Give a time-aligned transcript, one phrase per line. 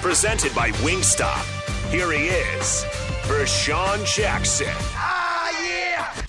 [0.00, 1.44] Presented by Wingstop.
[1.90, 2.84] Here he is,
[3.24, 4.68] Vershawn Jackson.
[4.94, 6.22] Ah, yeah!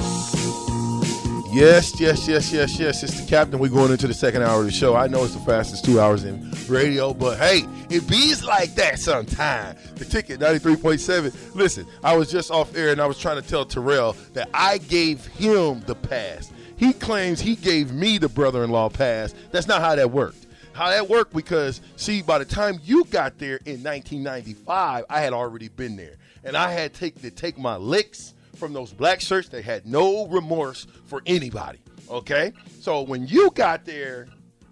[1.54, 3.04] Yes, yes, yes, yes, yes.
[3.04, 3.60] It's the captain.
[3.60, 4.96] We're going into the second hour of the show.
[4.96, 8.98] I know it's the fastest two hours in radio, but hey, it bees like that
[8.98, 9.76] sometime.
[9.96, 11.56] The ticket 93.7.
[11.56, 14.80] Listen, I was just off air and I was trying to tell Terrell that I
[14.80, 16.52] gave him the pass.
[16.76, 19.36] He claims he gave me the brother in law pass.
[19.52, 20.48] That's not how that worked.
[20.80, 25.34] How that worked because, see, by the time you got there in 1995, I had
[25.34, 26.16] already been there.
[26.46, 30.26] And I had take, to take my licks from those black shirts that had no
[30.28, 31.80] remorse for anybody.
[32.10, 32.54] Okay?
[32.80, 34.28] So when you got there,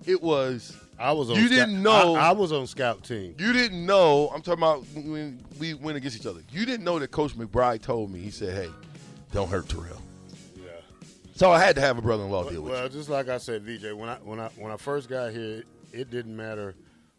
[0.05, 1.35] it was I was on.
[1.35, 3.35] You scout- didn't know- I, I was on scout team.
[3.37, 4.29] you didn't know.
[4.33, 6.39] I'm talking about when we went against each other.
[6.53, 8.21] You didn't know that Coach McBride told me.
[8.21, 8.69] He said, "Hey,
[9.33, 10.01] don't hurt Terrell."
[10.55, 10.69] Yeah.
[11.35, 13.91] So I had to have a brother-in-law deal with Well, just like I said, VJ,
[13.93, 16.75] when I when I when I first got here, it didn't matter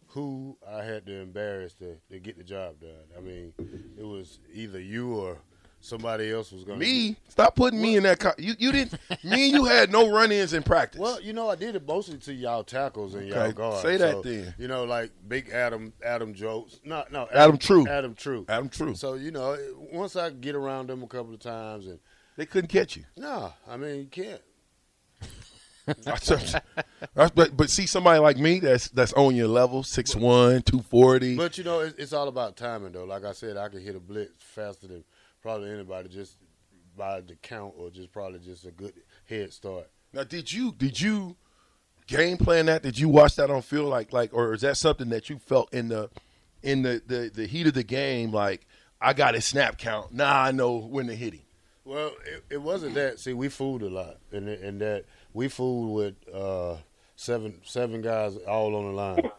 [0.08, 2.90] who I had to embarrass to, to get the job done.
[3.16, 3.52] I mean,
[3.98, 5.36] it was either you or
[5.80, 8.18] somebody else was going Me, stop putting me in that.
[8.18, 8.94] Co- you you didn't.
[9.22, 10.98] me and you had no run-ins in practice.
[11.00, 13.82] Well, you know, I did it mostly to y'all tackles and y'all guards.
[13.82, 14.54] say that So, then.
[14.58, 16.80] You know, like Big Adam, Adam Jones.
[16.84, 17.86] No, no, Adam Treu.
[17.86, 18.44] Adam Treu.
[18.48, 18.94] Adam Treu.
[18.94, 19.56] So you know,
[19.92, 21.98] once I get around them a couple of times, and
[22.36, 23.04] they couldn't catch you.
[23.16, 24.40] no, I mean, you can't.
[26.04, 26.54] That's-
[27.34, 30.14] but but see somebody like me that's that's on your level, 6'1",
[30.64, 31.36] 240.
[31.36, 33.04] But you know, it's, it's all about timing, though.
[33.04, 35.04] Like I said, I can hit a blitz faster than
[35.42, 36.36] probably anybody, just
[36.96, 38.92] by the count, or just probably just a good
[39.28, 39.88] head start.
[40.12, 41.36] Now, did you did you
[42.06, 42.82] game plan that?
[42.82, 45.72] Did you watch that on field like like, or is that something that you felt
[45.72, 46.10] in the
[46.62, 48.32] in the the, the heat of the game?
[48.32, 48.66] Like
[49.00, 50.12] I got his snap count.
[50.12, 51.42] Now I know when to hit him.
[51.84, 53.18] Well, it, it wasn't that.
[53.18, 55.04] See, we fooled a lot, and and that
[55.38, 56.74] we fooled with uh,
[57.14, 59.30] seven seven guys all on the line,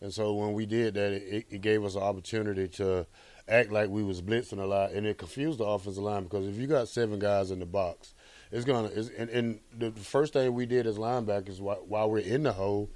[0.00, 3.06] and so when we did that, it, it gave us an opportunity to
[3.46, 6.56] act like we was blitzing a lot, and it confused the offensive line because if
[6.56, 8.12] you got seven guys in the box,
[8.50, 8.88] it's gonna.
[8.88, 12.90] It's, and, and the first thing we did as linebackers while, we're in the hole,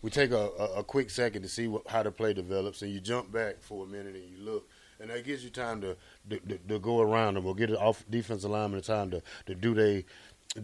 [0.00, 2.92] we take a, a, a quick second to see what, how the play develops, and
[2.92, 4.68] you jump back for a minute and you look,
[5.00, 5.96] and that gives you time to
[6.30, 9.56] to, to, to go around them or get it off defensive lineman time to, to
[9.56, 10.04] do they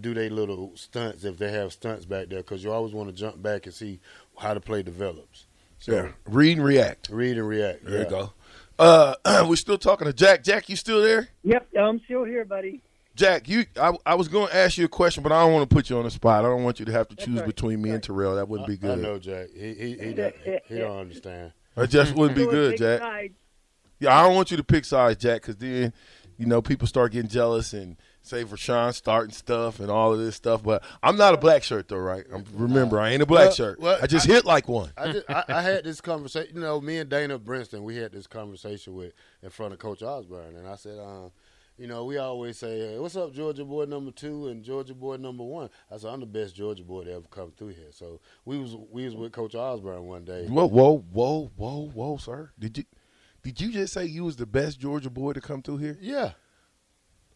[0.01, 3.15] do they little stunts if they have stunts back there because you always want to
[3.15, 4.01] jump back and see
[4.39, 5.47] how the play develops.
[5.79, 7.09] So Yeah, read and react.
[7.11, 7.85] read and react.
[7.85, 8.05] There yeah.
[8.05, 8.33] you go.
[8.79, 9.15] Uh,
[9.49, 10.43] we're still talking to Jack.
[10.43, 11.29] Jack, you still there?
[11.45, 12.81] Yep, I'm still here, buddy.
[13.15, 13.67] Jack, you.
[13.81, 15.89] I, I was going to ask you a question, but I don't want to put
[15.89, 16.45] you on the spot.
[16.45, 17.47] I don't want you to have to choose right.
[17.47, 18.35] between me and Terrell.
[18.35, 18.99] That wouldn't be good.
[18.99, 19.49] I know Jack.
[19.55, 20.35] He he he, don't,
[20.67, 21.53] he don't understand.
[21.77, 23.01] That just wouldn't be good, Jack.
[23.01, 23.35] sides.
[24.01, 25.93] Yeah, I don't want you to pick sides, Jack, because then,
[26.37, 30.35] you know, people start getting jealous and say Rashawn starting stuff and all of this
[30.35, 30.63] stuff.
[30.63, 32.25] But I'm not a black shirt though, right?
[32.33, 33.79] I'm, remember, I ain't a black Well, shirt.
[33.81, 34.91] well, I just I- hit like one.
[34.97, 36.57] I, just, I, I had this conversation.
[36.57, 39.13] You know, me and Dana Brinson, we had this conversation with
[39.43, 41.31] in front of Coach Osborne, and I said, um,
[41.77, 45.17] you know, we always say, hey, "What's up, Georgia boy number two and Georgia boy
[45.17, 48.21] number one?" I said, "I'm the best Georgia boy to ever come through here." So
[48.45, 50.47] we was we was with Coach Osborne one day.
[50.47, 52.53] Whoa, whoa, whoa, whoa, whoa, sir!
[52.61, 52.85] Did you
[53.43, 55.99] did you just say you was the best Georgia boy to come through here?
[56.01, 56.31] Yeah,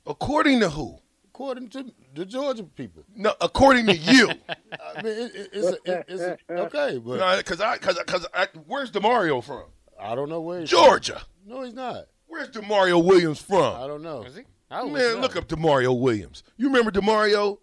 [0.09, 0.99] According to who?
[1.39, 1.85] according to
[2.17, 3.05] the Georgia people.
[3.15, 4.29] No, according to you.
[4.97, 8.27] I mean, it, it, it's, a, it, it's a, okay, but Because I, because because
[8.67, 9.63] where's Demario from?
[10.01, 11.21] I don't know where he's Georgia.
[11.45, 11.53] From.
[11.55, 12.07] No, he's not.
[12.27, 13.81] Where's Demario Williams from?
[13.81, 14.25] I don't know.
[14.25, 14.43] Is he?
[14.69, 15.21] I always Man, know.
[15.21, 16.43] look up Demario Williams.
[16.57, 17.59] You remember Demario?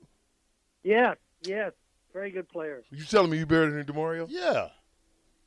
[0.84, 1.74] Yeah, yes.
[2.14, 2.82] Very good player.
[2.92, 4.26] You telling me you better than Demario?
[4.30, 4.70] Yeah.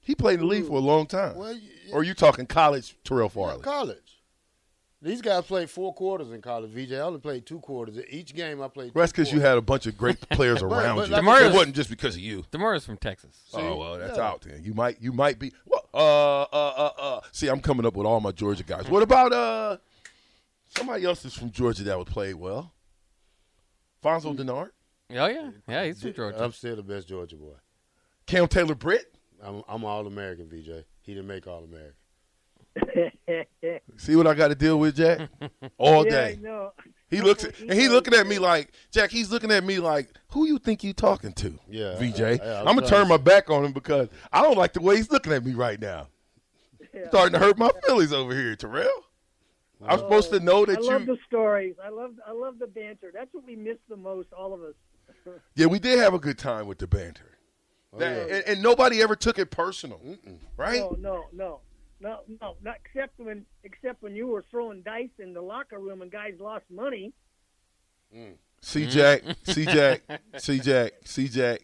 [0.00, 1.34] He played in the league for a long time.
[1.36, 1.60] Well, y-
[1.94, 3.62] or you talking college Terrell Yeah, Farley?
[3.62, 4.18] college.
[5.00, 6.72] These guys played four quarters in college.
[6.72, 8.00] VJ, I only played two quarters.
[8.10, 8.92] Each game I played.
[8.92, 11.14] Well, that's because you had a bunch of great players around but you.
[11.14, 12.44] like I it wasn't just because of you.
[12.50, 13.36] Demario's from Texas.
[13.54, 14.24] oh well, that's yeah.
[14.24, 14.64] out then.
[14.64, 15.52] You might you might be.
[15.66, 17.20] Well, uh, uh, uh, uh.
[17.30, 18.88] See, I'm coming up with all my Georgia guys.
[18.88, 19.76] What about uh
[20.66, 22.72] somebody else that's from Georgia that would play well?
[24.02, 24.70] Fonzo Dennard,
[25.10, 26.42] Oh yeah, yeah, he's from Georgia.
[26.42, 27.54] I'm still the best Georgia boy.
[28.26, 29.14] Cam Taylor Britt.
[29.42, 30.84] I'm, I'm all American, VJ.
[31.02, 31.94] He didn't make all American.
[33.97, 35.29] See what I got to deal with, Jack?
[35.79, 36.38] All yeah, day.
[36.41, 36.73] no.
[37.11, 39.11] He looks at, and he looking at me like Jack.
[39.11, 41.59] He's looking at me like, who you think you talking to?
[41.69, 42.20] Yeah, VJ.
[42.20, 44.81] I- I- I, I'm gonna turn my back on him because I don't like the
[44.81, 46.09] way he's looking at me right now.
[47.09, 48.88] Starting to hurt my feelings over here, Terrell.
[49.87, 50.03] I'm oh.
[50.03, 51.76] supposed to know that I that love the stories.
[51.82, 53.11] I love I love the banter.
[53.15, 54.75] That's what we miss the most, all of us.
[55.55, 57.38] Yeah, we did have a good time with the banter,
[57.93, 60.00] oh, That- and, and nobody ever took it personal,
[60.56, 60.81] right?
[60.81, 61.61] No, no, no,
[62.00, 62.56] no, no.
[62.62, 66.34] Not except when except when you were throwing dice in the locker room and guys
[66.38, 67.12] lost money.
[68.14, 68.34] Mm.
[68.60, 69.36] See Jack, mm.
[69.52, 70.02] see Jack,
[70.38, 71.60] see Jack, see Jack,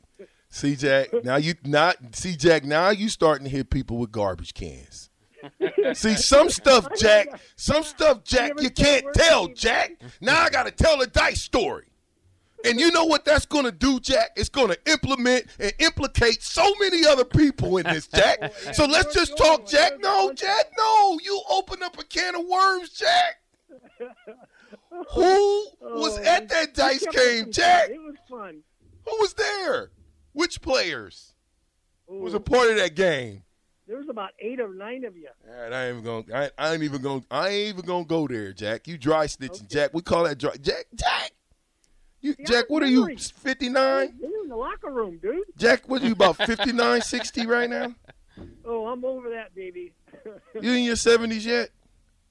[0.49, 1.09] see Jack.
[1.25, 2.65] Now you not see Jack.
[2.65, 5.11] Now you starting to hit people with garbage cans.
[5.93, 7.29] See some stuff, Jack.
[7.57, 8.57] Some stuff, Jack.
[8.57, 9.93] never You can't tell, Jack.
[10.21, 11.87] Now I got to tell a dice story.
[12.65, 14.31] And you know what that's going to do, Jack?
[14.37, 18.53] It's going to implement and implicate so many other people in this, Jack.
[18.73, 20.01] So let's just talk, Jack.
[20.01, 21.19] No, Jack, no.
[21.23, 23.37] You open up a can of worms, Jack.
[25.13, 27.91] Who was Oh, at that dice it kept us game, Jack?
[27.91, 28.61] It was fun.
[29.05, 29.91] Who was there?
[30.33, 31.35] Which players
[32.07, 33.43] was a part of that game?
[33.87, 35.29] there was about eight or nine of you.
[35.47, 36.25] All right, I ain't even gonna.
[36.35, 37.23] I, I ain't even gonna.
[37.31, 38.89] I ain't even gonna go there, Jack.
[38.89, 39.91] You dry snitching, Jack.
[39.93, 40.53] We call that dry.
[40.61, 41.33] Jack, Jack.
[42.25, 43.17] You, Yeah, Jack, what are you?
[43.19, 44.17] Fifty nine.
[44.21, 45.45] They were in the locker room, dude.
[45.59, 47.95] Jack, what are you about 59, 60 right now?
[48.65, 49.93] Oh, I'm over that, baby.
[50.61, 51.69] You in your seventies yet?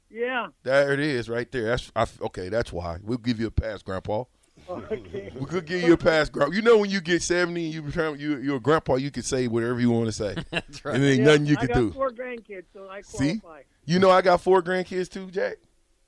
[0.10, 0.48] yeah.
[0.64, 1.66] There it is, right there.
[1.66, 2.50] That's I, okay.
[2.50, 4.24] That's why we'll give you a pass, Grandpa.
[4.68, 5.32] Okay.
[5.40, 6.56] We could give you a pass, Grandpa.
[6.56, 9.22] You know when you get seventy and you become you, you're a grandpa, you can
[9.24, 10.36] say whatever you want to say.
[10.52, 10.96] That's right.
[10.96, 11.92] And there ain't Yeah, nothing you I can got do.
[11.92, 13.60] four grandkids, so I qualify.
[13.60, 13.66] See?
[13.86, 15.58] You know I got four grandkids too, Jack.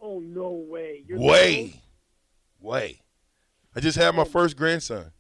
[0.02, 1.04] Oh no way!
[1.08, 1.82] You're Way,
[2.60, 3.02] way.
[3.76, 5.12] I just had my first grandson.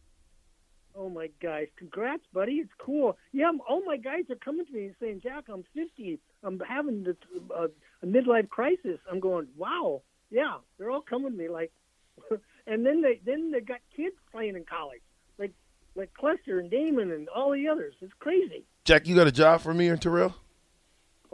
[0.98, 1.68] Oh my guys!
[1.78, 2.54] Congrats, buddy.
[2.54, 3.18] It's cool.
[3.34, 6.19] Yeah, I'm- all my guys are coming to me and saying, "Jack, I'm 50.
[6.42, 7.18] I'm having this,
[7.54, 7.68] uh,
[8.02, 11.74] a midlife crisis." I'm going, "Wow, yeah." They're all coming to me like,
[12.68, 15.01] and then they then they got kids playing in college,
[15.38, 15.51] like
[15.96, 17.96] like Cluster and Damon and all the others.
[18.00, 18.66] It's crazy.
[18.86, 20.34] Jack, you got a job for me and Terrell?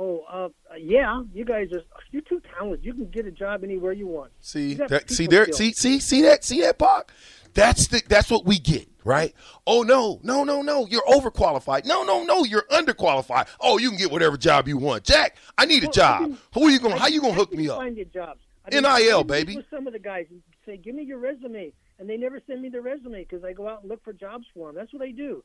[0.02, 0.50] Oh, uh,
[0.80, 2.84] yeah, you guys are you're too talented.
[2.84, 4.32] You can get a job anywhere you want.
[4.40, 5.12] See You that?
[5.12, 5.44] See there?
[5.44, 5.58] skills.
[5.58, 6.44] See see see that?
[6.44, 7.12] See that, Pac?
[7.54, 9.34] That's the that's what we get, right?
[9.68, 10.88] Oh no, no, no, no!
[10.88, 11.86] You're overqualified.
[11.86, 12.44] No, no, no!
[12.46, 13.48] You're underqualified.
[13.60, 15.38] Oh, you can get whatever job you want, Jack.
[15.58, 16.22] I need a Well, job.
[16.30, 16.94] been- Who are you going?
[16.96, 17.78] to How you gonna hook me up?
[17.78, 18.40] Find your jobs.
[18.66, 19.56] I've NIL, I've baby.
[19.58, 22.62] With some of the guys and say, "Give me your resume," and they never send
[22.64, 24.76] me the resume because I go out and look for jobs for them.
[24.76, 25.44] That's what I do.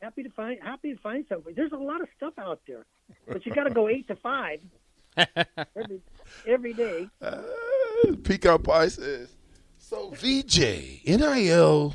[0.00, 1.54] Happy to find happy to find something.
[1.54, 2.84] There's a lot of stuff out there,
[3.26, 4.60] but you got to go eight to five
[5.16, 6.00] every
[6.46, 7.08] every day.
[7.20, 7.42] Uh,
[8.22, 9.34] Pecan Pie says.
[9.78, 11.94] So VJ NIL.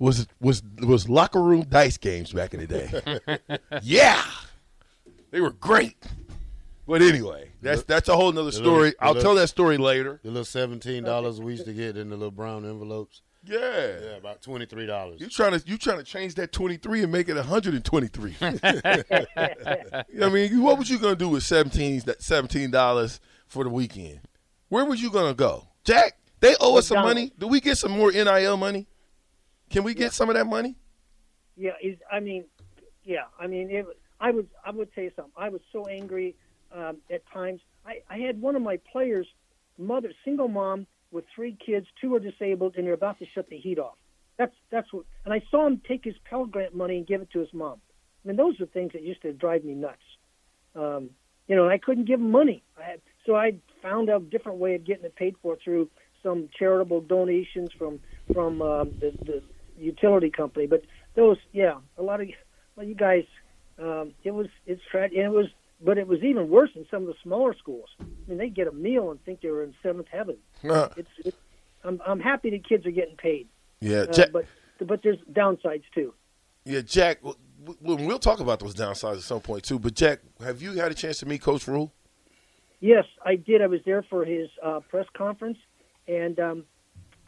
[0.00, 3.38] Was was was locker room dice games back in the day.
[3.82, 4.24] yeah,
[5.30, 5.96] they were great.
[6.88, 8.86] But anyway, that's that's a whole nother story.
[8.88, 10.18] little- I'll little- tell that story later.
[10.24, 13.22] The little seventeen dollars we used to get in the little brown envelopes.
[13.44, 13.58] Yeah.
[13.58, 15.20] Yeah, about twenty three dollars.
[15.20, 17.84] You trying to you trying to change that twenty three and make it hundred and
[17.84, 18.34] twenty three.
[18.42, 24.20] I mean, what was you gonna do with seventeen that seventeen dollars for the weekend?
[24.68, 26.16] Where was you gonna go, Jack?
[26.40, 27.32] They owe us some money.
[27.38, 28.86] Do we get some more NIL money?
[29.70, 30.76] Can we get some of that money?
[31.56, 32.44] Yeah, is I mean,
[33.04, 33.86] yeah, I mean, it,
[34.20, 35.32] I would I would say something.
[35.36, 36.34] I was so angry
[36.74, 37.60] um, at times.
[37.86, 39.26] I, I had one of my players,
[39.78, 43.56] mother, single mom with three kids, two are disabled, and they're about to shut the
[43.56, 43.96] heat off.
[44.38, 45.04] That's that's what.
[45.24, 47.80] And I saw him take his Pell Grant money and give it to his mom.
[48.24, 49.98] I mean, those are things that used to drive me nuts.
[50.74, 51.10] Um,
[51.46, 52.62] you know, and I couldn't give him money.
[52.78, 55.90] I had, so I found a different way of getting it paid for through
[56.22, 58.00] some charitable donations from
[58.32, 59.42] from um, the, the
[59.80, 60.66] utility company.
[60.66, 60.82] But
[61.14, 62.28] those, yeah, a lot of
[62.76, 63.24] well, you guys,
[63.78, 65.46] um, it was it's tragic, and it was,
[65.84, 67.88] but it was even worse in some of the smaller schools.
[68.00, 70.36] I mean, they get a meal and think they were in seventh heaven.
[70.68, 71.36] Uh, It's, it's
[71.84, 73.48] I'm I'm happy that kids are getting paid,
[73.80, 74.32] yeah, uh, Jack.
[74.32, 74.44] but
[74.80, 76.14] but there's downsides too.
[76.64, 77.22] Yeah, Jack.
[77.22, 77.36] w-
[77.82, 79.78] w- We'll talk about those downsides at some point too.
[79.78, 81.92] But Jack, have you had a chance to meet Coach Rhule?
[82.80, 83.60] Yes, I did.
[83.62, 85.58] I was there for his uh, press conference,
[86.08, 86.64] and um,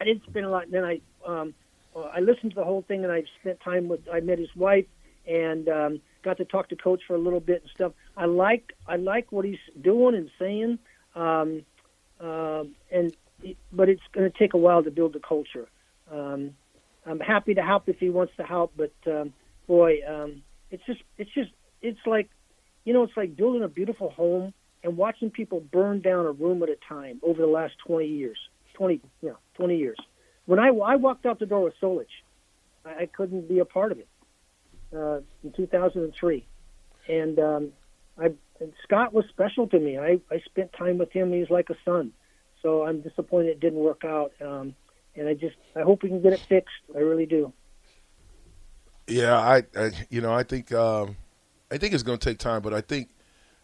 [0.00, 0.64] I didn't spend a lot.
[0.64, 1.54] And then I um,
[1.94, 4.00] uh, I listened to the whole thing, and I spent time with.
[4.12, 4.86] I met his wife,
[5.26, 7.92] and um, got to talk to Coach for a little bit and stuff.
[8.16, 10.78] I like I like what he's doing and saying,
[11.14, 11.62] um,
[12.20, 13.14] um and
[13.72, 15.68] but it's going to take a while to build the culture.
[16.10, 16.54] Um,
[17.04, 19.32] I'm happy to help if he wants to help, but um,
[19.66, 22.28] boy, um, it's just it's just it's like
[22.84, 26.62] you know it's like building a beautiful home and watching people burn down a room
[26.62, 28.38] at a time over the last 20 years
[28.74, 29.98] 20 yeah 20 years
[30.46, 32.06] when i, I walked out the door with solich
[32.84, 34.08] i, I couldn't be a part of it
[34.94, 36.46] uh, in 2003
[37.08, 37.72] and um,
[38.18, 38.26] I,
[38.60, 39.98] and scott was special to me.
[39.98, 41.32] I, I spent time with him.
[41.32, 42.12] He's like a son.
[42.62, 44.32] So i'm disappointed it didn't work out.
[44.40, 44.74] Um,
[45.16, 46.74] and i just i hope we can get it fixed.
[46.94, 47.52] I really do.
[49.08, 51.16] Yeah, I, I you know, I think um,
[51.70, 53.08] I think it's going to take time, but I think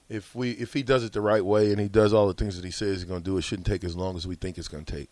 [0.08, 2.56] if we if he does it the right way and he does all the things
[2.56, 4.58] that he says he's going to do, it shouldn't take as long as we think
[4.58, 5.10] it's going to take.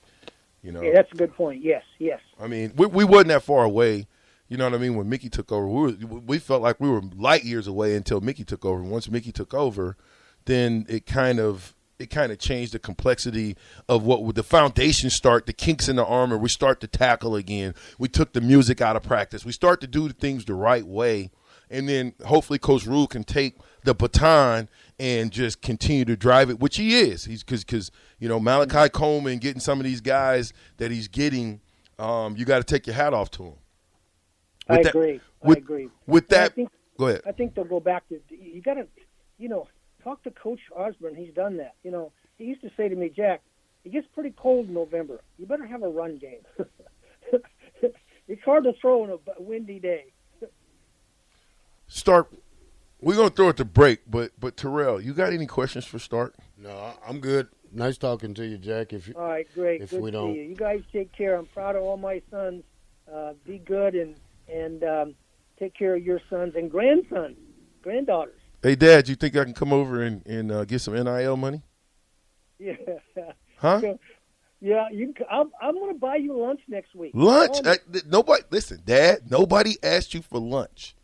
[0.66, 3.44] You know, yeah that's a good point yes yes I mean, we, we wasn't that
[3.44, 4.08] far away.
[4.48, 4.96] You know what I mean?
[4.96, 8.20] When Mickey took over, we were, we felt like we were light years away until
[8.20, 8.82] Mickey took over.
[8.82, 9.96] Once Mickey took over,
[10.44, 13.56] then it kind of it kind of changed the complexity
[13.88, 16.36] of what would the foundation start, the kinks in the armor.
[16.36, 17.74] We start to tackle again.
[17.98, 19.44] We took the music out of practice.
[19.44, 21.30] We start to do things the right way,
[21.70, 26.60] and then hopefully Coach Rhule can take the baton and just continue to drive it,
[26.60, 27.24] which he is.
[27.24, 31.60] He's because because you know Malachi Coleman getting some of these guys that he's getting.
[31.98, 33.54] Um, you got to take your hat off to him.
[34.68, 37.22] i that- agree with- i agree With that, think- go ahead.
[37.26, 38.86] I think they'll go back to you got to,
[39.38, 39.66] you know,
[40.04, 41.14] talk to Coach Osborne.
[41.14, 41.74] He's done that.
[41.82, 43.40] You know, he used to say to me, Jack,
[43.84, 45.22] it gets pretty cold in November.
[45.38, 46.42] You better have a run game.
[48.28, 50.12] it's hard to throw on a windy day.
[51.88, 52.28] Start.
[53.00, 56.34] We're gonna throw it to break, but but Terrell, you got any questions for Start?
[56.56, 57.48] No, I- I'm good.
[57.72, 58.92] Nice talking to you, Jack.
[58.92, 59.82] If you, All right, great.
[59.82, 60.44] If good we to don't- see you.
[60.48, 61.36] You guys take care.
[61.36, 62.64] I'm proud of all my sons.
[63.12, 64.16] Uh, be good and
[64.52, 65.14] and um,
[65.58, 67.36] take care of your sons and grandsons,
[67.82, 68.40] granddaughters.
[68.62, 71.62] Hey, Dad, you think I can come over and and uh, get some NIL money?
[72.58, 72.72] Yeah.
[73.58, 73.80] Huh?
[73.82, 73.98] So,
[74.62, 75.12] yeah, you.
[75.18, 77.12] c- I'm, I'm going to buy you lunch next week.
[77.14, 77.58] Lunch?
[77.62, 78.42] Th- nobody.
[78.50, 79.30] Listen, Dad.
[79.30, 80.95] Nobody asked you for lunch.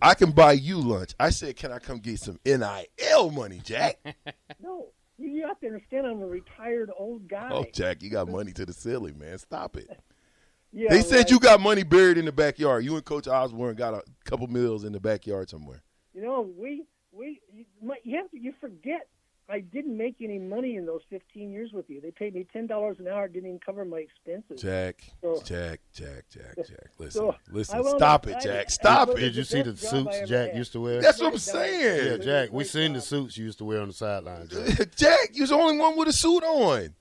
[0.00, 1.14] I can buy you lunch.
[1.18, 3.98] I said, can I come get some NIL money, Jack?
[4.60, 6.06] No, you, have to understand.
[6.06, 7.48] I'm a retired old guy.
[7.52, 9.38] oh, Jack, you got money to the ceiling, man.
[9.38, 9.88] Stop it.
[10.72, 11.30] yeah, they said right.
[11.30, 12.84] you got money buried in the backyard.
[12.84, 15.82] You and Coach Osborne got a couple meals in the backyard somewhere.
[16.12, 17.64] You know, we we you,
[18.02, 19.08] you have to you forget.
[19.50, 22.02] I didn't make any money in those 15 years with you.
[22.02, 23.28] They paid me ten dollars an hour.
[23.28, 24.60] Didn't even cover my expenses.
[24.60, 26.90] Jack, So- Jack, Jack, Jack, Jack.
[26.98, 27.82] Listen, So, listen.
[27.96, 28.66] Stop it, Jack.
[28.66, 29.16] I- Stop I- it.
[29.20, 30.56] did you see the I suits Jack had.
[30.58, 31.00] used to wear?
[31.00, 32.06] That's what I'm saying.
[32.06, 32.52] yeah, Jack.
[32.52, 34.48] We seen the suits you used to wear on the sideline.
[34.76, 34.94] Jack.
[34.96, 36.94] Jack, you're the only one with a suit on.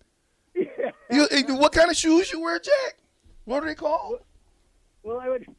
[0.55, 2.97] You, eh, what kind of shoes you wear, Jack?
[3.45, 4.19] What are they called?
[5.03, 5.45] Well, I would.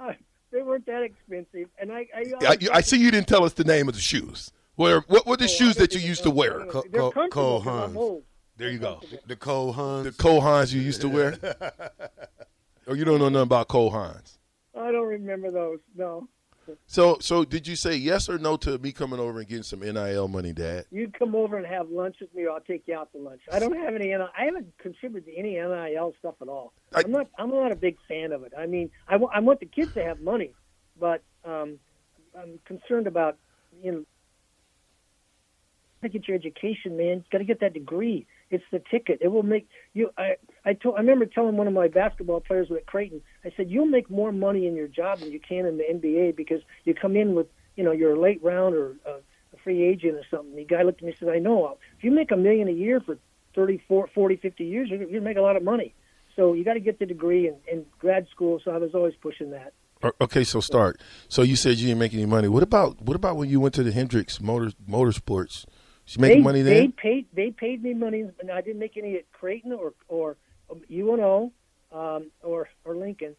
[0.00, 0.12] Uh,
[0.50, 2.06] they weren't that expensive, and I.
[2.16, 4.50] I, I, you- I see you didn't tell us the name of the shoes.
[4.80, 6.64] Where, what were the Oh, shoes that you used to wear?
[6.64, 8.22] Co- They're Co- comfortable Cole 'cause Hans.
[8.56, 9.02] There you go.
[9.26, 10.04] The Cole Haans.
[10.04, 11.36] The Cole Haans you used to wear?
[12.86, 14.38] or you don't know nothing about Cole Haans?
[14.74, 15.80] I don't remember those.
[15.94, 16.28] No,
[16.86, 19.80] So, so did you say yes or no to me coming over and getting some
[19.80, 20.86] NIL money, Dad?
[20.90, 23.42] you come over and have lunch with me, or I'll take you out to lunch.
[23.52, 24.06] I don't have any.
[24.06, 26.72] NIL I haven't contributed to any NIL stuff at all.
[26.94, 27.26] I- I'm not.
[27.38, 28.54] I'm not a big fan of it.
[28.58, 30.52] I mean, I want the kids to have money,
[30.98, 31.78] but um,
[32.34, 33.36] I'm concerned about
[33.82, 34.04] you know.
[36.02, 37.18] To get your education, man.
[37.18, 38.26] You got to get that degree.
[38.50, 39.18] It's the ticket.
[39.20, 40.10] It will make you.
[40.16, 40.96] I I told.
[40.96, 43.20] I remember telling one of my basketball players at Creighton.
[43.44, 46.36] I said, "You'll make more money in your job than you can in the NBA
[46.36, 49.82] because you come in with, you know, you're a late round or a, a free
[49.82, 51.76] agent or something." The guy looked at me and said, "I know.
[51.96, 53.18] If you make a million a year for
[53.54, 55.94] 30, 40, 50 years, you're, you're make a lot of money.
[56.36, 58.60] So you got to get the degree in, in grad school.
[58.64, 59.72] So I was always pushing that."
[60.20, 61.00] Okay, so start.
[61.28, 62.48] So you said you didn't make any money.
[62.48, 65.66] What about what about when you went to the Hendricks Motor Motorsports?
[66.10, 69.16] You make they, money They paid they paid me money, and I didn't make any
[69.16, 70.36] at Creighton or or
[70.70, 71.52] um, UNO
[71.92, 73.36] um, or or Lincoln.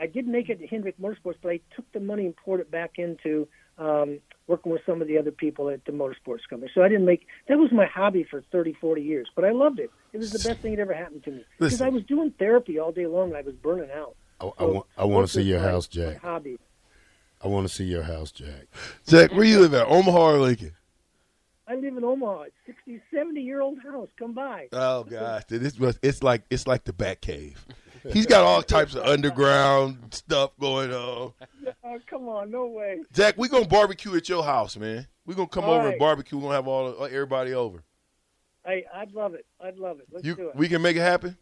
[0.00, 2.70] I did make it to Hendrick Motorsports, but I took the money and poured it
[2.70, 6.70] back into um, working with some of the other people at the motorsports company.
[6.74, 9.78] So I didn't make that was my hobby for 30, 40 years, but I loved
[9.78, 9.90] it.
[10.12, 12.78] It was the best thing that ever happened to me because I was doing therapy
[12.78, 14.14] all day long and I was burning out.
[14.40, 16.22] I, I, So want, I want to see your house, Jack.
[16.22, 16.58] Hobby.
[17.42, 18.66] I want to see your house, Jack.
[19.06, 19.86] Jack, where you live at?
[19.86, 20.72] Omaha or Lincoln?
[21.68, 22.42] I live in Omaha.
[22.42, 24.08] It's 60, 70 year old house.
[24.18, 24.68] Come by.
[24.72, 27.64] Oh gosh, this was it's like it's like the Bat Cave.
[28.12, 31.32] He's got all types of underground stuff going on.
[31.84, 33.00] Oh, come on, no way.
[33.12, 35.06] Jack, we're gonna barbecue at your house, man.
[35.26, 36.38] We're gonna come All over and barbecue.
[36.38, 37.82] We're gonna have all uh, everybody over.
[38.64, 39.44] Hey, I'd love it.
[39.60, 40.06] I'd love it.
[40.10, 40.56] Let's do it.
[40.56, 41.36] we can make it happen.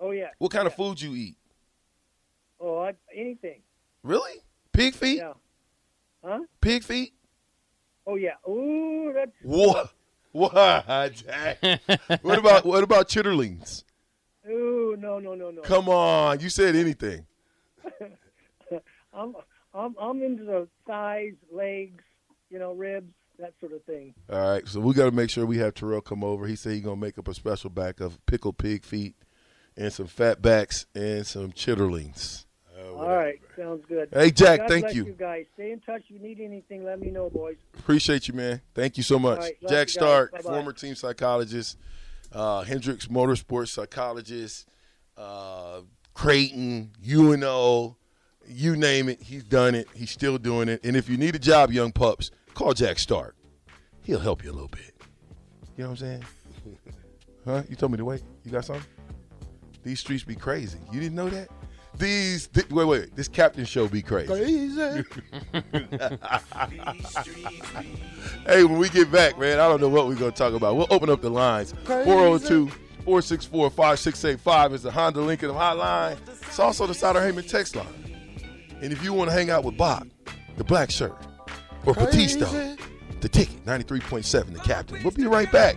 [0.00, 0.28] oh yeah.
[0.38, 1.36] What kind of food you eat?
[2.60, 3.60] Oh, I, anything.
[4.02, 4.40] Really?
[4.72, 5.18] Pig feet?
[5.18, 5.34] Yeah.
[6.24, 6.40] Huh?
[6.60, 7.12] Pig feet?
[8.06, 8.34] Oh yeah.
[8.48, 9.92] Ooh, that's What?
[10.32, 10.54] What,
[12.22, 13.84] what about what about chitterlings?
[14.48, 15.60] ooh no no no no.
[15.62, 17.26] Come on, you said anything.
[19.14, 19.34] I'm
[19.74, 22.02] I'm I'm into the thighs, legs,
[22.50, 24.14] you know, ribs, that sort of thing.
[24.30, 26.46] All right, so we got to make sure we have Terrell come over.
[26.46, 29.14] He said he's gonna make up a special back of pickled pig feet
[29.76, 32.46] and some fat backs and some chitterlings.
[32.96, 34.08] All right, sounds good.
[34.12, 35.06] Hey, Jack, God thank bless you.
[35.06, 35.46] you guys.
[35.54, 36.02] Stay in touch.
[36.08, 37.56] If you need anything, let me know, boys.
[37.78, 38.60] Appreciate you, man.
[38.74, 39.38] Thank you so much.
[39.38, 39.88] All right, love Jack.
[39.88, 40.42] Stark, Bye-bye.
[40.42, 41.78] former team psychologist,
[42.32, 44.68] uh, Hendricks Motorsports psychologist,
[45.16, 45.80] uh,
[46.14, 47.96] Creighton, UNO,
[48.46, 49.22] you name it.
[49.22, 49.88] He's done it.
[49.94, 50.80] He's still doing it.
[50.84, 53.36] And if you need a job, young pups, call Jack Stark.
[54.02, 54.94] He'll help you a little bit.
[55.76, 56.24] You know what I'm saying?
[57.44, 57.62] huh?
[57.68, 58.22] You told me to wait.
[58.44, 58.84] You got something?
[59.84, 60.78] These streets be crazy.
[60.92, 61.48] You didn't know that?
[61.98, 63.16] These, thi- wait, wait.
[63.16, 64.32] This captain show be crazy.
[68.46, 70.76] Hey, when we get back, man, I don't know what we're to talk about.
[70.76, 71.74] We'll open up the lines.
[71.84, 72.68] 402
[73.04, 76.16] 464 5685 is the Honda Lincoln hotline.
[76.46, 77.86] It's also the Sauter Heyman text line.
[78.80, 80.08] And if you want to hang out with Bob,
[80.56, 81.16] the black shirt,
[81.86, 82.46] or Batista,
[83.20, 85.02] the ticket, 93.7, the captain.
[85.02, 85.76] We'll be right back.